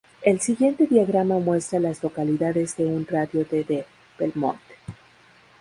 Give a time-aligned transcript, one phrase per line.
[0.23, 3.85] El siguiente diagrama muestra a las localidades en un radio de de
[4.17, 4.59] Belmont.